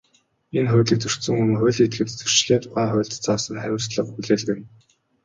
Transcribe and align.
Энэ 0.57 0.69
хуулийг 0.71 0.99
зөрчсөн 1.01 1.35
хүн, 1.37 1.51
хуулийн 1.59 1.87
этгээдэд 1.87 2.17
Зөрчлийн 2.19 2.61
тухай 2.63 2.87
хуульд 2.91 3.13
заасан 3.25 3.55
хариуцлага 3.61 4.11
хүлээлгэнэ. 4.13 4.63